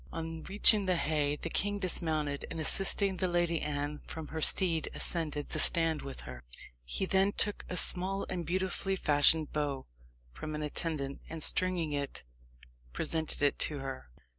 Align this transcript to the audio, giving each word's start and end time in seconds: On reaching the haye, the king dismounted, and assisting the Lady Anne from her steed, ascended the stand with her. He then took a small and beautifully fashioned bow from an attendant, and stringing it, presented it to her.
On 0.11 0.41
reaching 0.45 0.87
the 0.87 0.95
haye, 0.95 1.35
the 1.35 1.51
king 1.51 1.77
dismounted, 1.77 2.47
and 2.49 2.59
assisting 2.59 3.17
the 3.17 3.27
Lady 3.27 3.61
Anne 3.61 4.01
from 4.07 4.29
her 4.29 4.41
steed, 4.41 4.89
ascended 4.95 5.49
the 5.49 5.59
stand 5.59 6.01
with 6.01 6.21
her. 6.21 6.41
He 6.83 7.05
then 7.05 7.33
took 7.33 7.63
a 7.69 7.77
small 7.77 8.25
and 8.27 8.43
beautifully 8.43 8.95
fashioned 8.95 9.53
bow 9.53 9.85
from 10.33 10.55
an 10.55 10.63
attendant, 10.63 11.21
and 11.29 11.43
stringing 11.43 11.91
it, 11.91 12.23
presented 12.93 13.43
it 13.43 13.59
to 13.59 13.77
her. 13.77 14.09